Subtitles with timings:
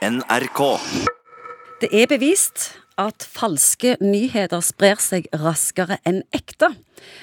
[0.00, 0.60] NRK.
[1.82, 6.70] Det er bevist at falske nyheter sprer seg raskere enn ekte.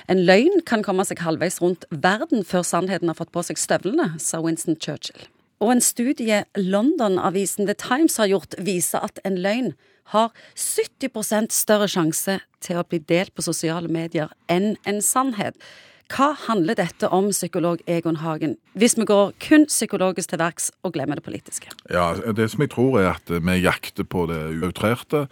[0.05, 4.11] En løgn kan komme seg halvveis rundt verden før sannheten har fått på seg støvlene,
[4.21, 5.25] sa Winston Churchill.
[5.57, 9.73] Og en studie London-avisen The Times har gjort, viser at en løgn
[10.13, 15.57] har 70% større sjanse til å bli delt på sosiale medier enn en sannhet.
[16.07, 20.93] Hva handler dette om, psykolog Egon Hagen, hvis vi går kun psykologisk til verks og
[20.95, 21.67] glemmer det politiske?
[21.91, 25.27] Ja, Det som jeg tror er at vi jakter på det outrerte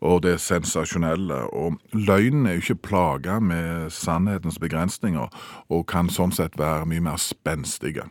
[0.00, 1.48] og det sensasjonelle.
[1.56, 5.28] Og løgnen er jo ikke plaga med sannhetens begrensninger,
[5.70, 8.04] og kan sånn sett være mye mer spenstige.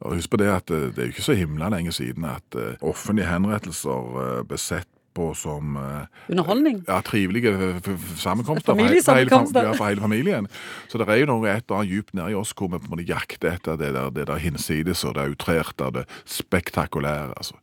[0.00, 3.30] Og Husk på det at det er jo ikke så himla lenge siden at offentlige
[3.30, 6.84] henrettelser ble sett på som eh, Underholdning?
[6.88, 8.72] Ja, trivelige f- sammenkomster.
[8.78, 9.66] Familiesammenkomster.
[9.68, 10.46] Ja, for hele familien.
[10.88, 12.94] Så det er jo noe et eller annet djupt nedi oss hvor vi på en
[12.94, 17.34] måte jakter etter det der, det der hinsides og det outrerte og det spektakulære.
[17.36, 17.58] Altså.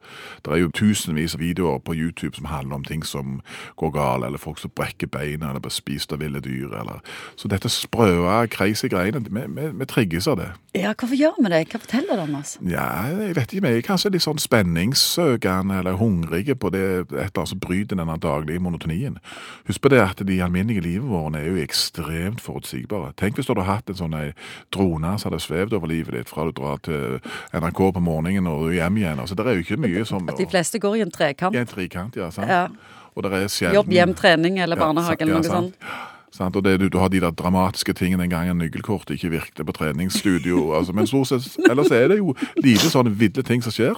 [0.46, 3.40] Det er jo tusenvis av videoer på YouTube som handler om ting som
[3.80, 6.74] går galt, eller folk som brekker beina eller blir spist av ville dyr.
[6.82, 7.00] Eller.
[7.40, 10.50] Så dette sprøe, crazy greiene, vi, vi, vi trigges av det.
[10.76, 11.62] Ja, hvorfor gjør vi det?
[11.72, 12.58] Hva forteller det om oss?
[12.68, 17.14] Ja, jeg vet ikke, vi er kanskje litt sånn spenningssøkende eller hungrige på det et
[17.16, 19.20] eller annet som bryter denne daglige monotonien.
[19.70, 23.14] Husk på det at de alminnelige livet våre er jo ekstremt forutsigbare.
[23.20, 24.34] Tenk hvis du hadde hatt en sånn ei
[24.74, 27.20] drone som hadde svevd over livet ditt fra du drar til
[27.54, 29.22] NRK på morgenen og hjem igjen.
[29.24, 31.56] Altså, det er jo ikke mye som At de fleste går i en trekant.
[31.56, 32.32] I en trekant, ja.
[32.34, 32.50] sant?
[32.50, 32.68] Ja.
[33.16, 35.78] Og det er sjelden Jobb, hjem, trening eller Ja, barnehage eller ja, noe sant.
[35.80, 36.05] sånt.
[36.36, 36.56] Sant?
[36.56, 39.76] Og det, du, du har de der dramatiske tingene den gangen nøkkelkortet ikke virket på
[39.76, 40.68] treningsstudio.
[40.78, 43.96] altså, men stort sett, ellers er det jo lite sånne ville ting som skjer.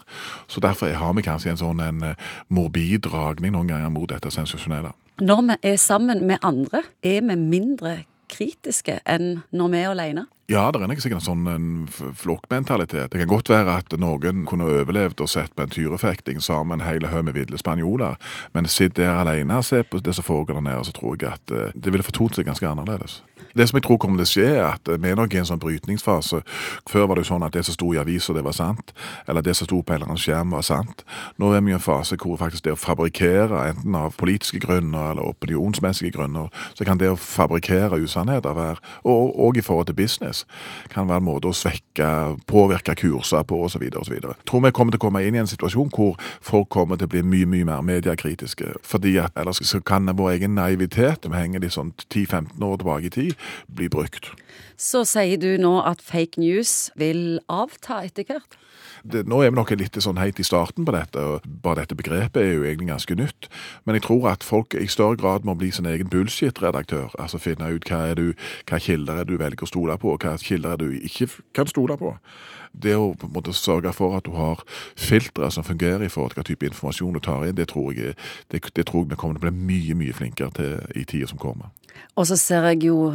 [0.48, 4.32] Så derfor har vi kanskje en sånn en eh, morbid dragning noen ganger mot dette
[4.34, 4.94] sensasjonelle.
[5.18, 7.98] Når vi er sammen med andre, er vi mindre
[8.32, 10.26] kritiske enn når vi er alene.
[10.48, 13.10] Ja, det er nok sikkert en sånn flokkmentalitet.
[13.12, 16.88] Det kan godt være at noen kunne overlevd og sett på en tyrefekting sammen en
[16.88, 18.16] hel haug med ville spanjoler,
[18.56, 21.34] men sitt der alene og se på det som foregår der nede, så tror jeg
[21.36, 23.20] at eh, det ville fortont seg ganske annerledes.
[23.58, 25.42] Det som jeg tror kommer til å skje, er at eh, vi er nok i
[25.42, 26.42] en sånn brytningsfase.
[26.90, 28.94] Før var det jo sånn at det som sto i avisa, det var sant,
[29.28, 31.04] eller det som sto på en eller annen skjerm, var sant.
[31.42, 35.12] Nå er vi i en fase hvor faktisk det å fabrikkere, enten av politiske grunner
[35.14, 39.98] eller opinionsmessige grunner, så kan det å fabrikkere usannheter være, og, og i forhold til
[39.98, 40.46] business,
[40.94, 42.12] kan være en måte å svekke,
[42.50, 43.88] påvirke kurser på osv.
[43.98, 44.18] osv.
[44.48, 46.16] Tror vi kommer til å komme inn i en situasjon hvor
[46.46, 48.78] folk kommer til å bli mye mye mer mediekritiske.
[48.86, 53.10] Fordi at ellers så kan vår egen naivitet, vi henger litt sånn 10-15 år tilbake
[53.10, 54.32] i tid, bli brukt.
[54.78, 58.58] Så sier du nå at fake news vil avta etter hvert.
[59.04, 61.98] det, nå er vi nok litt sånn helt i starten på dette, og bare dette
[61.98, 63.48] begrepet er jo egentlig ganske nytt.
[63.86, 67.16] Men jeg tror at folk i større grad må bli sin egen bullshit-redaktør.
[67.18, 68.34] Altså finne ut hva, er du,
[68.70, 71.70] hva kilder er du velger å stole på, og hva kilder er du ikke kan
[71.72, 72.14] stole på.
[72.78, 74.62] Det å måte sørge for at du har
[75.00, 78.18] filtre som fungerer i forhold til hva type informasjon du tar inn, det tror jeg,
[78.52, 81.32] det, det tror jeg vi kommer til å bli mye, mye flinkere til i tida
[81.32, 81.72] som kommer.
[82.16, 83.12] Og så ser jeg jo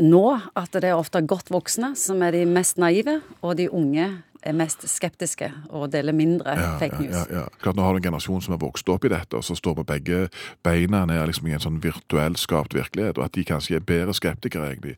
[0.00, 0.26] nå
[0.58, 4.08] at det er ofte godt voksne som er de mest naive, og de unge
[4.44, 7.14] er mest skeptiske og deler mindre fake news.
[7.14, 7.60] Ja, ja, ja.
[7.62, 9.78] Klart, nå har du en generasjon som er vokst opp i dette, og som står
[9.78, 10.18] på begge
[10.66, 14.14] beina ned liksom i en sånn virtuell skapt virkelighet, og at de kanskje er bedre
[14.16, 14.92] skeptikere, egentlig.